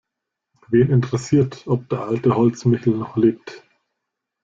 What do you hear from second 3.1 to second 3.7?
lebt?